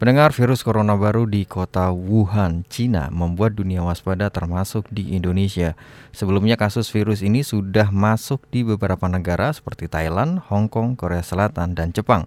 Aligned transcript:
Pendengar 0.00 0.32
virus 0.32 0.64
corona 0.64 0.96
baru 0.96 1.28
di 1.28 1.44
kota 1.44 1.92
Wuhan, 1.92 2.64
Cina 2.72 3.12
membuat 3.12 3.52
dunia 3.52 3.84
waspada 3.84 4.32
termasuk 4.32 4.88
di 4.88 5.12
Indonesia. 5.12 5.76
Sebelumnya 6.16 6.56
kasus 6.56 6.88
virus 6.88 7.20
ini 7.20 7.44
sudah 7.44 7.92
masuk 7.92 8.40
di 8.48 8.64
beberapa 8.64 9.04
negara 9.12 9.52
seperti 9.52 9.92
Thailand, 9.92 10.40
Hong 10.48 10.72
Kong, 10.72 10.96
Korea 10.96 11.20
Selatan, 11.20 11.76
dan 11.76 11.92
Jepang. 11.92 12.24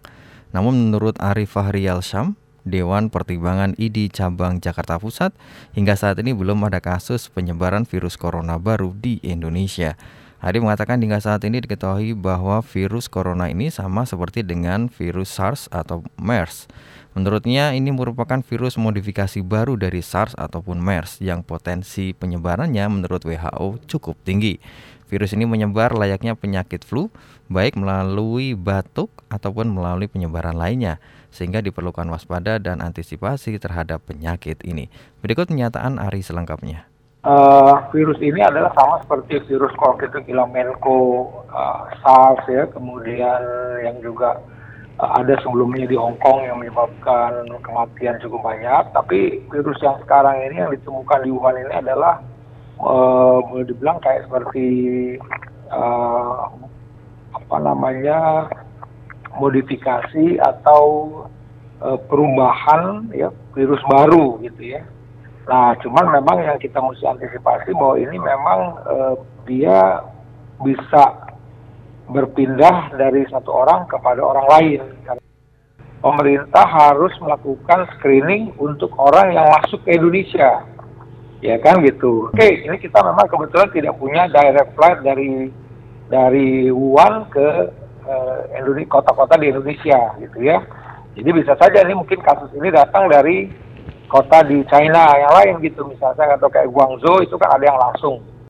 Namun 0.53 0.77
menurut 0.77 1.17
Arif 1.17 1.57
Fahrial 1.57 2.05
Syam, 2.05 2.37
Dewan 2.61 3.09
Pertimbangan 3.09 3.73
ID 3.81 4.13
Cabang 4.13 4.61
Jakarta 4.61 5.01
Pusat, 5.01 5.33
hingga 5.73 5.97
saat 5.97 6.21
ini 6.21 6.29
belum 6.29 6.61
ada 6.69 6.77
kasus 6.77 7.25
penyebaran 7.33 7.89
virus 7.89 8.21
corona 8.21 8.61
baru 8.61 8.93
di 8.93 9.17
Indonesia. 9.25 9.97
Adi 10.43 10.59
mengatakan 10.59 10.99
hingga 10.99 11.23
saat 11.23 11.39
ini 11.47 11.63
diketahui 11.63 12.19
bahwa 12.19 12.59
virus 12.59 13.07
corona 13.07 13.47
ini 13.47 13.71
sama 13.71 14.03
seperti 14.03 14.43
dengan 14.43 14.91
virus 14.91 15.31
SARS 15.31 15.71
atau 15.71 16.03
MERS. 16.19 16.67
Menurutnya 17.15 17.71
ini 17.71 17.95
merupakan 17.95 18.43
virus 18.43 18.75
modifikasi 18.75 19.39
baru 19.39 19.79
dari 19.79 20.03
SARS 20.03 20.35
ataupun 20.35 20.83
MERS 20.83 21.23
yang 21.23 21.47
potensi 21.47 22.11
penyebarannya 22.11 22.83
menurut 22.91 23.23
WHO 23.23 23.87
cukup 23.87 24.19
tinggi. 24.27 24.59
Virus 25.07 25.31
ini 25.31 25.47
menyebar 25.47 25.95
layaknya 25.95 26.35
penyakit 26.35 26.83
flu, 26.83 27.07
baik 27.47 27.79
melalui 27.79 28.51
batuk 28.51 29.15
ataupun 29.31 29.71
melalui 29.71 30.11
penyebaran 30.11 30.59
lainnya, 30.59 30.99
sehingga 31.31 31.63
diperlukan 31.63 32.09
waspada 32.11 32.59
dan 32.59 32.83
antisipasi 32.83 33.55
terhadap 33.63 34.03
penyakit 34.03 34.59
ini. 34.67 34.91
Berikut 35.23 35.47
pernyataan 35.47 36.03
Ari 36.03 36.19
selengkapnya. 36.19 36.92
Uh, 37.23 37.87
virus 37.95 38.19
ini 38.19 38.43
adalah 38.43 38.75
sama 38.75 38.99
seperti 38.99 39.39
virus 39.47 39.71
kita 39.79 40.19
bilang 40.27 40.51
Menko, 40.51 41.31
uh, 41.47 41.87
SARS 42.03 42.43
ya, 42.51 42.67
kemudian 42.67 43.39
yang 43.79 43.95
juga 44.03 44.43
ada 44.99 45.31
sebelumnya 45.39 45.87
di 45.87 45.95
Hong 45.95 46.19
Kong 46.19 46.43
yang 46.43 46.59
menyebabkan 46.59 47.47
kematian 47.63 48.19
cukup 48.19 48.43
banyak. 48.43 48.91
Tapi 48.91 49.39
virus 49.47 49.79
yang 49.79 49.97
sekarang 50.03 50.35
ini 50.51 50.67
yang 50.67 50.71
ditemukan 50.75 51.19
di 51.23 51.31
Wuhan 51.31 51.63
ini 51.63 51.73
adalah 51.73 52.19
uh, 52.83 53.39
dibilang 53.63 54.03
kayak 54.03 54.27
seperti 54.27 54.67
uh, 55.71 56.51
apa 57.33 57.57
namanya 57.63 58.51
modifikasi 59.39 60.43
atau 60.43 60.83
uh, 61.79 61.97
perubahan 62.11 63.07
ya 63.15 63.31
virus 63.55 63.79
baru 63.87 64.43
gitu 64.43 64.75
ya. 64.75 64.83
Nah, 65.43 65.75
cuman 65.83 66.07
memang 66.07 66.39
yang 66.39 66.55
kita 66.55 66.79
mesti 66.79 67.03
antisipasi 67.03 67.75
bahwa 67.75 67.99
ini 67.99 68.15
memang 68.15 68.59
uh, 68.87 69.15
dia 69.43 69.99
bisa 70.63 71.33
berpindah 72.07 72.95
dari 72.95 73.27
satu 73.27 73.51
orang 73.51 73.83
kepada 73.91 74.23
orang 74.23 74.47
lain. 74.47 74.81
Pemerintah 76.03 76.67
harus 76.67 77.15
melakukan 77.23 77.87
screening 77.95 78.51
untuk 78.59 78.91
orang 78.99 79.35
yang 79.35 79.47
masuk 79.59 79.83
ke 79.87 79.95
Indonesia. 79.95 80.67
Ya 81.43 81.59
kan 81.59 81.83
gitu. 81.83 82.31
Oke, 82.31 82.63
ini 82.63 82.75
kita 82.79 83.03
memang 83.03 83.27
kebetulan 83.27 83.71
tidak 83.75 83.99
punya 83.99 84.27
direct 84.31 84.71
flight 84.79 84.99
dari 85.03 85.51
dari 86.07 86.71
Wuhan 86.71 87.27
ke 87.31 87.47
uh, 88.07 88.83
kota-kota 88.87 89.35
di 89.39 89.51
Indonesia 89.51 90.15
gitu 90.23 90.39
ya. 90.39 90.63
Jadi 91.19 91.29
bisa 91.35 91.55
saja 91.59 91.83
ini 91.83 91.95
mungkin 91.95 92.19
kasus 92.23 92.51
ini 92.55 92.71
datang 92.71 93.11
dari 93.11 93.51
kota 94.13 94.45
di 94.45 94.61
China 94.69 95.09
yang 95.17 95.33
lain 95.33 95.53
gitu 95.65 95.81
misalnya 95.89 96.37
atau 96.37 96.45
kayak 96.45 96.69
Guangzhou 96.69 97.25
itu 97.25 97.33
kan 97.41 97.57
ada 97.57 97.65
yang 97.65 97.81
langsung 97.81 98.21